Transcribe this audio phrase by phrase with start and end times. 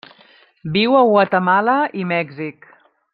[0.77, 2.69] Viu a Guatemala i Mèxic.